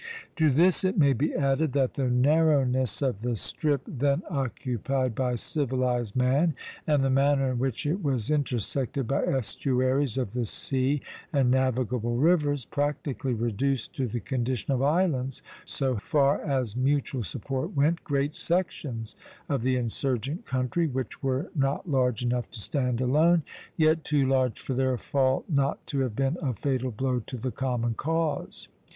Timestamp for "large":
21.87-22.23, 24.27-24.59